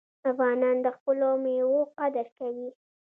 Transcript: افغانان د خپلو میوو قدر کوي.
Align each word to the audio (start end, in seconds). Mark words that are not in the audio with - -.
افغانان 0.31 0.77
د 0.85 0.87
خپلو 0.97 1.27
میوو 1.43 1.81
قدر 1.99 2.25
کوي. 2.37 2.69